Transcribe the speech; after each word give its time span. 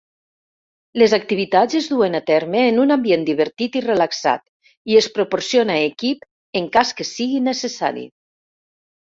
Les 1.01 1.11
activitats 1.17 1.77
es 1.79 1.89
duen 1.91 2.19
a 2.19 2.21
terme 2.29 2.63
en 2.69 2.79
un 2.85 2.95
ambient 2.95 3.27
divertit 3.29 3.77
i 3.81 3.85
relaxat, 3.89 4.43
i 4.93 4.97
es 5.03 5.11
proporciona 5.19 5.77
equip 5.91 6.27
en 6.63 6.73
cas 6.79 6.99
que 7.03 7.09
sigui 7.11 7.47
necessari. 7.51 8.09